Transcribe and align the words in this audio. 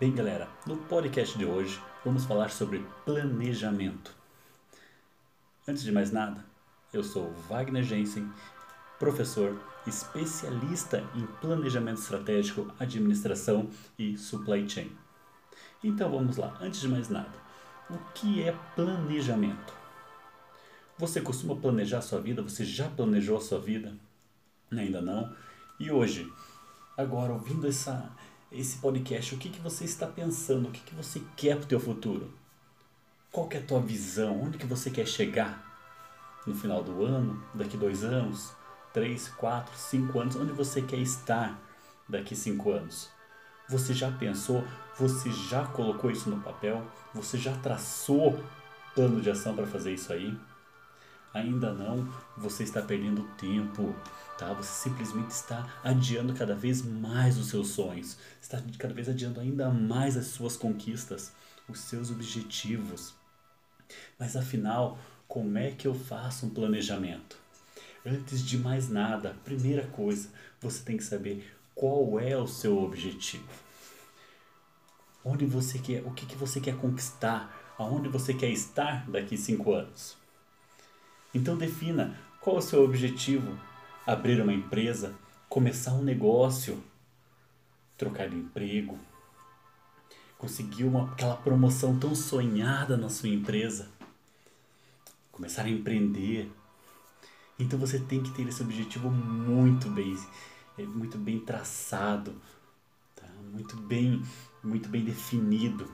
Bem, 0.00 0.14
galera, 0.14 0.48
no 0.64 0.76
podcast 0.76 1.36
de 1.36 1.44
hoje 1.44 1.82
vamos 2.04 2.24
falar 2.24 2.50
sobre 2.50 2.86
planejamento. 3.04 4.14
Antes 5.66 5.82
de 5.82 5.90
mais 5.90 6.12
nada, 6.12 6.44
eu 6.92 7.02
sou 7.02 7.32
Wagner 7.48 7.82
Jensen, 7.82 8.32
professor 8.96 9.60
especialista 9.88 11.04
em 11.16 11.26
planejamento 11.40 12.00
estratégico, 12.00 12.72
administração 12.78 13.68
e 13.98 14.16
supply 14.16 14.70
chain. 14.70 14.96
Então 15.82 16.08
vamos 16.12 16.36
lá, 16.36 16.56
antes 16.60 16.80
de 16.80 16.86
mais 16.86 17.08
nada, 17.08 17.34
o 17.90 17.98
que 18.14 18.44
é 18.44 18.56
planejamento? 18.76 19.74
Você 20.96 21.20
costuma 21.20 21.56
planejar 21.56 21.98
a 21.98 22.02
sua 22.02 22.20
vida? 22.20 22.40
Você 22.40 22.64
já 22.64 22.88
planejou 22.88 23.36
a 23.36 23.40
sua 23.40 23.58
vida? 23.58 23.92
Ainda 24.70 25.00
não? 25.00 25.34
E 25.80 25.90
hoje, 25.90 26.32
agora 26.96 27.32
ouvindo 27.32 27.66
essa 27.66 28.08
esse 28.50 28.78
podcast, 28.78 29.34
o 29.34 29.38
que, 29.38 29.50
que 29.50 29.60
você 29.60 29.84
está 29.84 30.06
pensando, 30.06 30.68
o 30.68 30.72
que, 30.72 30.80
que 30.80 30.94
você 30.94 31.22
quer 31.36 31.56
para 31.56 31.64
o 31.64 31.68
teu 31.68 31.80
futuro. 31.80 32.32
Qual 33.30 33.46
que 33.46 33.56
é 33.56 33.60
a 33.60 33.64
tua 33.64 33.80
visão, 33.80 34.42
onde 34.42 34.58
que 34.58 34.66
você 34.66 34.90
quer 34.90 35.06
chegar 35.06 35.66
no 36.46 36.54
final 36.54 36.82
do 36.82 37.04
ano, 37.04 37.42
daqui 37.54 37.76
dois 37.76 38.02
anos, 38.02 38.52
três, 38.92 39.28
quatro, 39.28 39.76
cinco 39.76 40.18
anos, 40.18 40.36
onde 40.36 40.52
você 40.52 40.80
quer 40.80 40.98
estar 40.98 41.60
daqui 42.08 42.34
cinco 42.34 42.70
anos. 42.72 43.10
Você 43.68 43.92
já 43.92 44.10
pensou, 44.10 44.64
você 44.98 45.30
já 45.30 45.66
colocou 45.66 46.10
isso 46.10 46.30
no 46.30 46.40
papel, 46.40 46.82
você 47.14 47.36
já 47.36 47.54
traçou 47.58 48.42
plano 48.94 49.20
de 49.20 49.30
ação 49.30 49.54
para 49.54 49.66
fazer 49.66 49.92
isso 49.92 50.10
aí? 50.12 50.34
Ainda 51.38 51.72
não, 51.72 52.12
você 52.36 52.64
está 52.64 52.82
perdendo 52.82 53.22
tempo, 53.36 53.94
tá? 54.36 54.52
Você 54.54 54.88
simplesmente 54.88 55.30
está 55.30 55.72
adiando 55.84 56.34
cada 56.34 56.54
vez 56.54 56.82
mais 56.82 57.38
os 57.38 57.46
seus 57.46 57.68
sonhos, 57.68 58.18
está 58.42 58.60
cada 58.76 58.92
vez 58.92 59.08
adiando 59.08 59.38
ainda 59.38 59.70
mais 59.70 60.16
as 60.16 60.26
suas 60.26 60.56
conquistas, 60.56 61.32
os 61.68 61.78
seus 61.78 62.10
objetivos. 62.10 63.14
Mas 64.18 64.34
afinal, 64.34 64.98
como 65.28 65.56
é 65.58 65.70
que 65.70 65.86
eu 65.86 65.94
faço 65.94 66.46
um 66.46 66.50
planejamento? 66.50 67.36
Antes 68.04 68.44
de 68.44 68.58
mais 68.58 68.88
nada, 68.88 69.36
primeira 69.44 69.86
coisa, 69.86 70.28
você 70.60 70.82
tem 70.82 70.96
que 70.96 71.04
saber 71.04 71.54
qual 71.72 72.18
é 72.18 72.36
o 72.36 72.48
seu 72.48 72.82
objetivo. 72.82 73.46
Onde 75.24 75.46
você 75.46 75.78
quer, 75.78 76.04
o 76.04 76.10
que, 76.10 76.26
que 76.26 76.36
você 76.36 76.60
quer 76.60 76.76
conquistar, 76.76 77.74
aonde 77.78 78.08
você 78.08 78.34
quer 78.34 78.50
estar 78.50 79.08
daqui 79.08 79.36
cinco 79.36 79.72
anos. 79.72 80.16
Então 81.34 81.56
defina 81.56 82.18
qual 82.40 82.56
é 82.56 82.58
o 82.58 82.62
seu 82.62 82.84
objetivo: 82.84 83.58
abrir 84.06 84.40
uma 84.40 84.52
empresa, 84.52 85.14
começar 85.48 85.92
um 85.92 86.02
negócio, 86.02 86.82
trocar 87.96 88.28
de 88.28 88.36
emprego, 88.36 88.98
conseguir 90.38 90.84
uma, 90.84 91.12
aquela 91.12 91.36
promoção 91.36 91.98
tão 91.98 92.14
sonhada 92.14 92.96
na 92.96 93.08
sua 93.08 93.28
empresa, 93.28 93.88
começar 95.32 95.64
a 95.64 95.68
empreender. 95.68 96.50
Então 97.58 97.78
você 97.78 97.98
tem 97.98 98.22
que 98.22 98.30
ter 98.30 98.46
esse 98.46 98.62
objetivo 98.62 99.10
muito 99.10 99.90
bem, 99.90 100.16
é, 100.78 100.82
muito 100.84 101.18
bem 101.18 101.40
traçado, 101.40 102.40
tá? 103.16 103.26
muito 103.52 103.76
bem, 103.76 104.22
muito 104.62 104.88
bem 104.88 105.04
definido, 105.04 105.90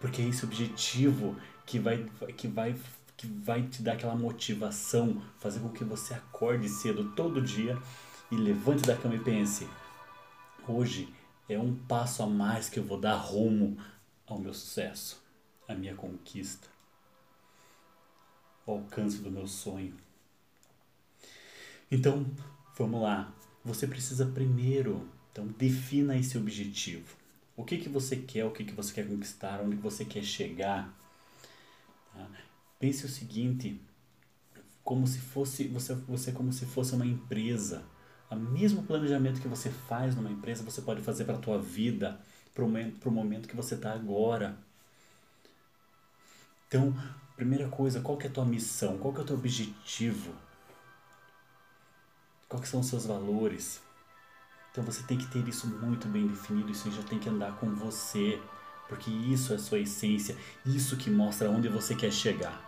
porque 0.00 0.22
é 0.22 0.28
esse 0.28 0.44
objetivo 0.44 1.36
que 1.66 1.80
vai, 1.80 2.08
que 2.36 2.46
vai 2.46 2.76
que 3.18 3.26
vai 3.26 3.66
te 3.66 3.82
dar 3.82 3.94
aquela 3.94 4.14
motivação, 4.14 5.20
fazer 5.40 5.58
com 5.58 5.68
que 5.70 5.82
você 5.82 6.14
acorde 6.14 6.68
cedo 6.68 7.12
todo 7.16 7.42
dia 7.42 7.76
e 8.30 8.36
levante 8.36 8.86
da 8.86 8.96
cama 8.96 9.16
e 9.16 9.18
pense: 9.18 9.68
hoje 10.66 11.12
é 11.48 11.58
um 11.58 11.74
passo 11.74 12.22
a 12.22 12.26
mais 12.26 12.70
que 12.70 12.78
eu 12.78 12.84
vou 12.84 12.98
dar 12.98 13.16
rumo 13.16 13.76
ao 14.24 14.38
meu 14.38 14.54
sucesso, 14.54 15.20
à 15.66 15.74
minha 15.74 15.96
conquista, 15.96 16.68
ao 18.64 18.76
alcance 18.76 19.18
do 19.18 19.30
meu 19.32 19.48
sonho. 19.48 19.94
Então, 21.90 22.24
vamos 22.76 23.02
lá. 23.02 23.34
Você 23.64 23.86
precisa 23.86 24.26
primeiro, 24.26 25.08
então 25.32 25.46
defina 25.46 26.16
esse 26.16 26.38
objetivo. 26.38 27.16
O 27.56 27.64
que 27.64 27.78
que 27.78 27.88
você 27.88 28.14
quer, 28.14 28.44
o 28.44 28.52
que 28.52 28.64
que 28.64 28.74
você 28.74 28.94
quer 28.94 29.08
conquistar, 29.08 29.60
onde 29.60 29.74
você 29.74 30.04
quer 30.04 30.22
chegar. 30.22 30.94
Tá? 32.14 32.28
Pense 32.78 33.04
o 33.04 33.08
seguinte, 33.08 33.80
como 34.84 35.06
se 35.06 35.18
fosse 35.18 35.68
você, 35.68 35.94
você 35.94 36.32
como 36.32 36.52
se 36.52 36.64
fosse 36.64 36.94
uma 36.94 37.04
empresa. 37.04 37.84
O 38.30 38.36
mesmo 38.36 38.82
planejamento 38.82 39.40
que 39.40 39.48
você 39.48 39.70
faz 39.70 40.14
numa 40.14 40.30
empresa, 40.30 40.62
você 40.62 40.80
pode 40.82 41.02
fazer 41.02 41.24
para 41.24 41.36
a 41.36 41.40
tua 41.40 41.58
vida, 41.58 42.20
para 42.54 42.64
o 42.64 43.12
momento, 43.12 43.48
que 43.48 43.56
você 43.56 43.74
está 43.74 43.92
agora. 43.92 44.56
Então, 46.66 46.94
primeira 47.34 47.68
coisa, 47.68 48.00
qual 48.00 48.16
que 48.16 48.26
é 48.26 48.30
a 48.30 48.32
tua 48.32 48.44
missão? 48.44 48.98
Qual 48.98 49.12
que 49.12 49.20
é 49.20 49.22
o 49.22 49.26
teu 49.26 49.36
objetivo? 49.36 50.32
Quais 52.48 52.68
são 52.68 52.80
os 52.80 52.86
seus 52.86 53.06
valores? 53.06 53.80
Então 54.70 54.84
você 54.84 55.02
tem 55.02 55.18
que 55.18 55.26
ter 55.26 55.46
isso 55.48 55.66
muito 55.66 56.06
bem 56.08 56.26
definido, 56.26 56.70
isso 56.70 56.90
já 56.92 57.02
tem 57.02 57.18
que 57.18 57.28
andar 57.28 57.56
com 57.58 57.74
você, 57.74 58.40
porque 58.88 59.10
isso 59.10 59.52
é 59.52 59.56
a 59.56 59.58
sua 59.58 59.78
essência, 59.78 60.36
isso 60.64 60.96
que 60.96 61.10
mostra 61.10 61.50
onde 61.50 61.68
você 61.68 61.94
quer 61.94 62.12
chegar. 62.12 62.67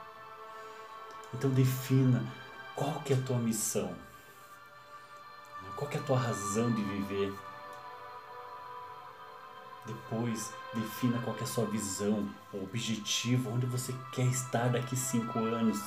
Então 1.32 1.50
defina 1.50 2.24
qual 2.74 3.00
que 3.00 3.12
é 3.12 3.16
a 3.16 3.20
tua 3.22 3.38
missão, 3.38 3.94
qual 5.80 5.90
que 5.90 5.96
é 5.96 6.00
a 6.00 6.04
tua 6.04 6.18
razão 6.18 6.70
de 6.70 6.82
viver. 6.82 7.32
Depois 9.86 10.52
defina 10.74 11.18
qual 11.22 11.34
que 11.34 11.40
é 11.40 11.44
a 11.44 11.50
sua 11.50 11.64
visão, 11.64 12.28
o 12.52 12.62
objetivo, 12.62 13.50
onde 13.50 13.64
você 13.64 13.94
quer 14.12 14.26
estar 14.26 14.68
daqui 14.68 14.94
cinco 14.94 15.38
anos. 15.38 15.80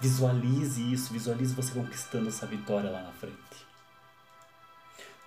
Visualize 0.00 0.92
isso, 0.92 1.12
visualize 1.12 1.54
você 1.54 1.72
conquistando 1.72 2.28
essa 2.28 2.46
vitória 2.46 2.90
lá 2.90 3.02
na 3.02 3.12
frente. 3.12 3.66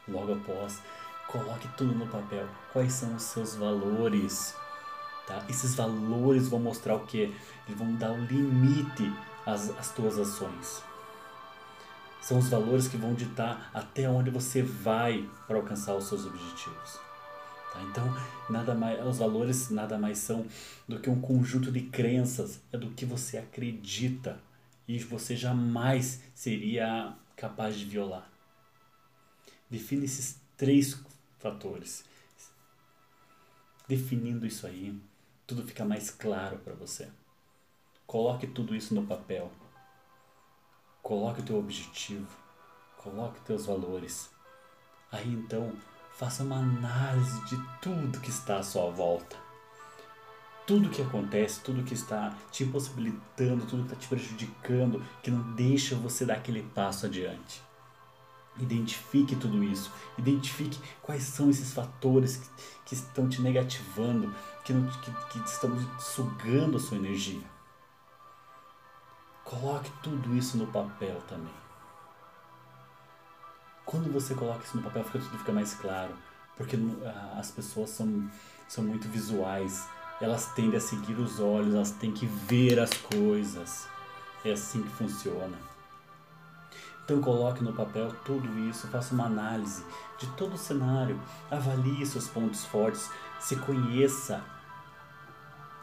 Logo 0.07 0.33
após, 0.33 0.81
coloque 1.27 1.67
tudo 1.77 1.93
no 1.93 2.07
papel. 2.07 2.47
Quais 2.73 2.93
são 2.93 3.15
os 3.15 3.21
seus 3.21 3.55
valores? 3.55 4.55
Tá? 5.29 5.45
Esses 5.47 5.75
valores 5.75 6.47
vão 6.47 6.59
mostrar 6.59 6.95
o 6.95 7.05
que? 7.05 7.31
Eles 7.67 7.77
vão 7.77 7.93
dar 7.93 8.11
um 8.11 8.25
limite 8.25 9.13
às, 9.45 9.69
às 9.77 9.91
tuas 9.91 10.17
ações. 10.17 10.83
São 12.19 12.39
os 12.39 12.49
valores 12.49 12.87
que 12.87 12.97
vão 12.97 13.13
ditar 13.13 13.69
até 13.71 14.09
onde 14.09 14.31
você 14.31 14.63
vai 14.63 15.29
para 15.47 15.57
alcançar 15.57 15.95
os 15.95 16.05
seus 16.05 16.25
objetivos. 16.25 16.99
Tá? 17.71 17.79
Então, 17.83 18.11
nada 18.49 18.73
mais, 18.73 19.05
os 19.05 19.19
valores 19.19 19.69
nada 19.69 19.99
mais 19.99 20.17
são 20.17 20.47
do 20.87 20.99
que 20.99 21.11
um 21.11 21.21
conjunto 21.21 21.71
de 21.71 21.81
crenças, 21.81 22.59
é 22.73 22.77
do 22.77 22.89
que 22.89 23.05
você 23.05 23.37
acredita 23.37 24.41
e 24.87 24.97
você 24.97 25.35
jamais 25.35 26.23
seria 26.33 27.13
capaz 27.35 27.77
de 27.77 27.85
violar. 27.85 28.27
Define 29.69 30.05
esses 30.05 30.41
três 30.57 30.99
fatores. 31.37 32.03
Definindo 33.87 34.47
isso 34.47 34.65
aí, 34.65 34.99
tudo 35.49 35.63
fica 35.63 35.83
mais 35.83 36.11
claro 36.11 36.59
para 36.59 36.75
você. 36.75 37.07
Coloque 38.05 38.45
tudo 38.45 38.75
isso 38.75 38.93
no 38.93 39.07
papel. 39.07 39.51
Coloque 41.01 41.41
o 41.41 41.43
teu 41.43 41.57
objetivo. 41.57 42.29
Coloque 42.97 43.41
teus 43.41 43.65
valores. 43.65 44.29
Aí 45.11 45.27
então, 45.33 45.73
faça 46.13 46.43
uma 46.43 46.57
análise 46.57 47.43
de 47.45 47.57
tudo 47.81 48.21
que 48.21 48.29
está 48.29 48.59
à 48.59 48.63
sua 48.63 48.91
volta. 48.91 49.35
Tudo 50.67 50.91
que 50.91 51.01
acontece, 51.01 51.61
tudo 51.61 51.83
que 51.83 51.95
está 51.95 52.37
te 52.51 52.63
impossibilitando, 52.63 53.65
tudo 53.65 53.87
que 53.87 53.93
está 53.93 53.95
te 53.95 54.07
prejudicando, 54.07 55.03
que 55.23 55.31
não 55.31 55.55
deixa 55.55 55.95
você 55.95 56.27
dar 56.27 56.35
aquele 56.35 56.61
passo 56.61 57.07
adiante. 57.07 57.59
Identifique 58.59 59.35
tudo 59.35 59.63
isso. 59.63 59.91
Identifique 60.17 60.79
quais 61.01 61.23
são 61.23 61.49
esses 61.49 61.73
fatores 61.73 62.37
que, 62.37 62.49
que 62.85 62.93
estão 62.93 63.29
te 63.29 63.41
negativando, 63.41 64.33
que, 64.65 64.73
não, 64.73 64.85
que, 64.99 65.11
que 65.11 65.39
estão 65.49 65.71
sugando 65.99 66.77
a 66.77 66.79
sua 66.79 66.97
energia. 66.97 67.41
Coloque 69.43 69.89
tudo 70.03 70.35
isso 70.35 70.57
no 70.57 70.67
papel 70.67 71.21
também. 71.27 71.53
Quando 73.85 74.11
você 74.11 74.35
coloca 74.35 74.63
isso 74.63 74.77
no 74.77 74.83
papel, 74.83 75.03
fica, 75.03 75.19
tudo 75.19 75.37
fica 75.39 75.51
mais 75.51 75.73
claro. 75.73 76.13
Porque 76.55 76.77
as 77.37 77.49
pessoas 77.49 77.89
são, 77.89 78.29
são 78.67 78.83
muito 78.83 79.07
visuais. 79.07 79.87
Elas 80.21 80.53
tendem 80.53 80.77
a 80.77 80.81
seguir 80.81 81.13
os 81.13 81.39
olhos, 81.39 81.73
elas 81.73 81.91
têm 81.91 82.11
que 82.11 82.25
ver 82.25 82.79
as 82.79 82.93
coisas. 82.93 83.87
É 84.43 84.51
assim 84.51 84.83
que 84.83 84.89
funciona. 84.89 85.57
Então 87.09 87.23
coloque 87.23 87.63
no 87.63 87.73
papel 87.73 88.13
tudo 88.23 88.47
isso, 88.69 88.87
faça 88.87 89.15
uma 89.15 89.25
análise 89.25 89.83
de 90.19 90.27
todo 90.33 90.53
o 90.53 90.57
cenário, 90.59 91.19
avalie 91.49 92.05
seus 92.05 92.27
pontos 92.27 92.63
fortes, 92.65 93.09
se 93.39 93.55
conheça. 93.55 94.45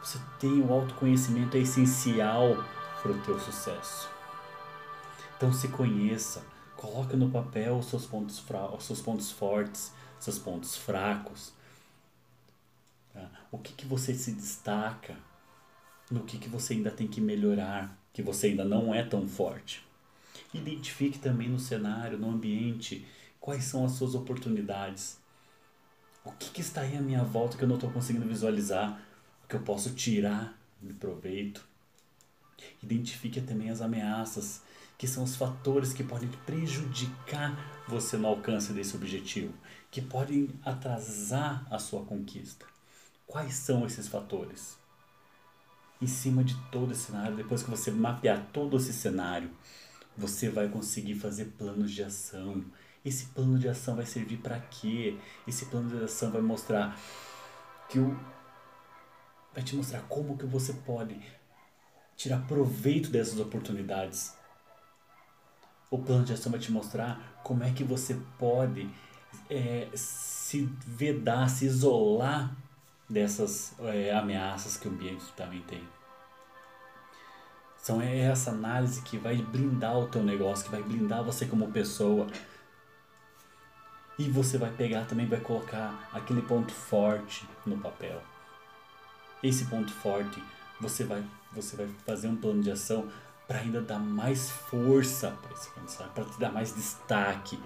Você 0.01 0.17
tem 0.39 0.61
o 0.61 0.71
autoconhecimento 0.71 1.57
é 1.57 1.59
essencial 1.59 2.63
para 3.01 3.11
o 3.11 3.21
teu 3.23 3.37
sucesso. 3.37 4.09
Então 5.35 5.51
se 5.51 5.67
conheça, 5.67 6.45
coloque 6.77 7.17
no 7.17 7.29
papel 7.29 7.77
os 7.77 7.87
seus 7.87 8.05
pontos, 8.05 8.41
os 8.77 8.85
seus 8.85 9.01
pontos 9.01 9.29
fortes, 9.29 9.91
seus 10.17 10.39
pontos 10.39 10.77
fracos. 10.77 11.51
Tá? 13.13 13.29
O 13.51 13.57
que, 13.57 13.73
que 13.73 13.85
você 13.85 14.13
se 14.13 14.31
destaca? 14.31 15.13
No 16.09 16.21
que, 16.21 16.37
que 16.37 16.47
você 16.47 16.75
ainda 16.75 16.89
tem 16.89 17.05
que 17.05 17.19
melhorar? 17.19 17.93
Que 18.13 18.21
você 18.21 18.47
ainda 18.47 18.63
não 18.63 18.95
é 18.95 19.03
tão 19.03 19.27
forte? 19.27 19.86
Identifique 20.53 21.19
também 21.19 21.49
no 21.49 21.59
cenário, 21.59 22.17
no 22.17 22.29
ambiente, 22.29 23.05
quais 23.39 23.63
são 23.65 23.85
as 23.85 23.93
suas 23.93 24.15
oportunidades. 24.15 25.19
O 26.23 26.31
que, 26.31 26.49
que 26.49 26.61
está 26.61 26.81
aí 26.81 26.97
à 26.97 27.01
minha 27.01 27.23
volta 27.23 27.57
que 27.57 27.63
eu 27.63 27.67
não 27.67 27.75
estou 27.75 27.91
conseguindo 27.91 28.27
visualizar? 28.27 29.01
Que 29.47 29.55
eu 29.55 29.61
posso 29.61 29.93
tirar 29.93 30.57
de 30.81 30.93
proveito? 30.93 31.65
Identifique 32.81 33.41
também 33.41 33.69
as 33.69 33.81
ameaças, 33.81 34.61
que 34.97 35.07
são 35.07 35.23
os 35.23 35.35
fatores 35.35 35.93
que 35.93 36.03
podem 36.03 36.29
prejudicar 36.45 37.83
você 37.87 38.17
no 38.17 38.27
alcance 38.27 38.73
desse 38.73 38.95
objetivo, 38.95 39.53
que 39.91 40.01
podem 40.01 40.49
atrasar 40.65 41.65
a 41.71 41.79
sua 41.79 42.03
conquista. 42.03 42.65
Quais 43.25 43.53
são 43.53 43.85
esses 43.85 44.07
fatores? 44.07 44.77
Em 46.01 46.07
cima 46.07 46.43
de 46.43 46.55
todo 46.71 46.91
esse 46.91 47.03
cenário, 47.03 47.35
depois 47.35 47.63
que 47.63 47.69
você 47.69 47.91
mapear 47.91 48.47
todo 48.51 48.77
esse 48.77 48.93
cenário, 48.93 49.49
você 50.17 50.49
vai 50.49 50.67
conseguir 50.67 51.15
fazer 51.15 51.45
planos 51.57 51.91
de 51.91 52.03
ação. 52.03 52.65
Esse 53.05 53.27
plano 53.27 53.59
de 53.59 53.69
ação 53.69 53.95
vai 53.95 54.05
servir 54.05 54.37
para 54.37 54.59
quê? 54.59 55.17
Esse 55.47 55.67
plano 55.67 55.97
de 55.97 56.03
ação 56.03 56.31
vai 56.31 56.41
mostrar 56.41 56.99
que 57.87 57.99
o 57.99 58.17
vai 59.53 59.63
te 59.63 59.75
mostrar 59.75 60.01
como 60.03 60.37
que 60.37 60.45
você 60.45 60.71
pode 60.71 61.19
tirar 62.15 62.45
proveito 62.47 63.09
dessas 63.09 63.39
oportunidades. 63.39 64.35
O 65.89 65.97
plano 65.99 66.25
de 66.25 66.33
ação 66.33 66.51
vai 66.51 66.59
te 66.59 66.71
mostrar 66.71 67.39
como 67.43 67.63
é 67.63 67.71
que 67.71 67.83
você 67.83 68.19
pode 68.37 68.89
é, 69.49 69.87
se 69.95 70.69
vedar, 70.85 71.49
se 71.49 71.65
isolar 71.65 72.55
dessas 73.09 73.73
é, 73.79 74.11
ameaças 74.11 74.77
que 74.77 74.87
o 74.87 74.91
ambiente 74.91 75.25
também 75.35 75.61
tem. 75.61 75.96
É 78.01 78.19
essa 78.19 78.51
análise 78.51 79.01
que 79.01 79.17
vai 79.17 79.37
blindar 79.37 79.97
o 79.97 80.07
teu 80.07 80.21
negócio, 80.21 80.65
que 80.65 80.71
vai 80.71 80.83
blindar 80.83 81.23
você 81.23 81.45
como 81.45 81.71
pessoa. 81.71 82.27
E 84.19 84.29
você 84.29 84.57
vai 84.57 84.71
pegar 84.71 85.05
também, 85.05 85.25
vai 85.25 85.39
colocar 85.39 86.09
aquele 86.11 86.41
ponto 86.41 86.73
forte 86.73 87.47
no 87.65 87.77
papel. 87.77 88.21
Esse 89.41 89.65
ponto 89.65 89.91
forte, 89.91 90.43
você 90.81 91.03
vai, 91.03 91.23
você 91.53 91.77
vai 91.77 91.87
fazer 92.05 92.27
um 92.27 92.35
plano 92.35 92.61
de 92.61 92.71
ação 92.71 93.07
para 93.47 93.59
ainda 93.59 93.81
dar 93.81 93.99
mais 93.99 94.49
força 94.49 95.31
para 95.41 95.53
esse 95.53 95.69
plano, 95.69 96.11
para 96.13 96.25
te 96.25 96.39
dar 96.39 96.51
mais 96.51 96.75
destaque, 96.75 97.57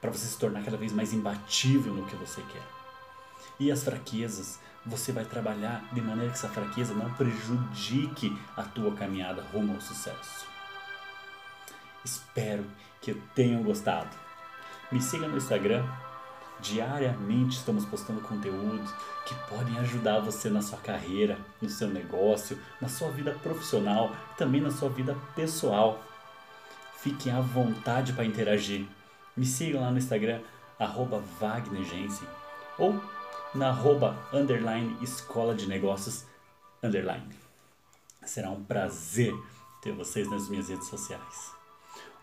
para 0.00 0.10
você 0.10 0.26
se 0.26 0.38
tornar 0.38 0.62
cada 0.62 0.76
vez 0.76 0.92
mais 0.92 1.14
imbatível 1.14 1.94
no 1.94 2.04
que 2.04 2.16
você 2.16 2.42
quer. 2.42 2.77
E 3.60 3.72
as 3.72 3.82
fraquezas, 3.82 4.60
você 4.86 5.12
vai 5.12 5.24
trabalhar 5.24 5.84
de 5.92 6.00
maneira 6.00 6.30
que 6.30 6.38
essa 6.38 6.48
fraqueza 6.48 6.94
não 6.94 7.12
prejudique 7.14 8.36
a 8.56 8.62
tua 8.62 8.94
caminhada 8.94 9.42
rumo 9.52 9.74
ao 9.74 9.80
sucesso. 9.80 10.46
Espero 12.04 12.64
que 13.00 13.14
tenham 13.34 13.62
gostado. 13.62 14.16
Me 14.90 15.00
siga 15.00 15.26
no 15.26 15.36
Instagram. 15.36 15.84
Diariamente 16.60 17.58
estamos 17.58 17.84
postando 17.84 18.20
conteúdos 18.20 18.90
que 19.26 19.34
podem 19.48 19.78
ajudar 19.78 20.18
você 20.20 20.48
na 20.48 20.62
sua 20.62 20.78
carreira, 20.78 21.38
no 21.60 21.68
seu 21.68 21.88
negócio, 21.88 22.58
na 22.80 22.88
sua 22.88 23.10
vida 23.10 23.32
profissional, 23.42 24.12
também 24.36 24.60
na 24.60 24.70
sua 24.70 24.88
vida 24.88 25.16
pessoal. 25.36 26.02
Fiquem 26.96 27.32
à 27.32 27.40
vontade 27.40 28.12
para 28.12 28.24
interagir. 28.24 28.86
Me 29.36 29.46
sigam 29.46 29.82
lá 29.82 29.90
no 29.90 29.98
Instagram, 29.98 30.40
arroba 30.78 31.22
Wagner 31.38 31.84
ou 32.76 33.00
na 33.54 33.68
arroba 33.68 34.16
underline 34.32 34.96
escola 35.02 35.54
de 35.54 35.66
negócios 35.66 36.24
underline. 36.82 37.34
Será 38.24 38.50
um 38.50 38.62
prazer 38.62 39.34
ter 39.82 39.92
vocês 39.92 40.28
nas 40.30 40.48
minhas 40.48 40.68
redes 40.68 40.88
sociais. 40.88 41.52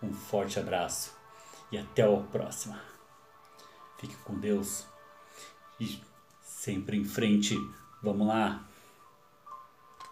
Um 0.02 0.14
forte 0.14 0.60
abraço 0.60 1.16
e 1.72 1.78
até 1.78 2.04
a 2.04 2.18
próxima. 2.18 2.80
Fique 3.98 4.16
com 4.18 4.38
Deus 4.40 4.86
e 5.80 6.00
sempre 6.44 6.98
em 6.98 7.06
frente. 7.06 7.56
Vamos 8.04 8.28
lá! 8.28 8.75